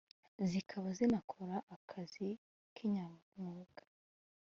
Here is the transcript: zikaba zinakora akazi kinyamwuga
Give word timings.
zikaba 0.49 0.87
zinakora 0.97 1.55
akazi 1.75 2.27
kinyamwuga 2.75 3.81